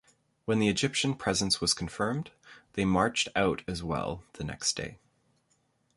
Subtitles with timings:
[0.45, 2.31] When the Egyptian presence was confirmed,
[2.73, 4.97] they marched out as well the next day.